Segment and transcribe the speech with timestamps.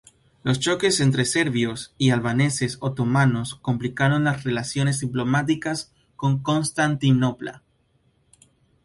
[0.41, 7.61] Los choques entre serbios y albaneses otomanos complicaron las relaciones diplomáticas con Constantinopla.